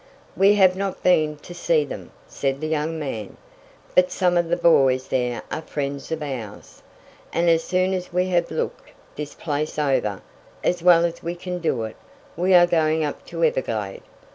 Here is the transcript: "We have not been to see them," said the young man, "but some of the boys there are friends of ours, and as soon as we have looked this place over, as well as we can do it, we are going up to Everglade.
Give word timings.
"We 0.35 0.55
have 0.55 0.75
not 0.75 1.03
been 1.03 1.37
to 1.45 1.53
see 1.53 1.83
them," 1.85 2.09
said 2.27 2.59
the 2.59 2.67
young 2.67 2.97
man, 2.97 3.37
"but 3.93 4.09
some 4.09 4.35
of 4.35 4.49
the 4.49 4.57
boys 4.57 5.09
there 5.09 5.43
are 5.51 5.61
friends 5.61 6.11
of 6.11 6.23
ours, 6.23 6.81
and 7.31 7.47
as 7.47 7.63
soon 7.63 7.93
as 7.93 8.11
we 8.11 8.25
have 8.29 8.49
looked 8.49 8.89
this 9.15 9.35
place 9.35 9.77
over, 9.77 10.23
as 10.63 10.81
well 10.81 11.05
as 11.05 11.21
we 11.21 11.35
can 11.35 11.59
do 11.59 11.83
it, 11.83 11.97
we 12.35 12.55
are 12.55 12.65
going 12.65 13.03
up 13.03 13.23
to 13.27 13.43
Everglade. 13.43 14.01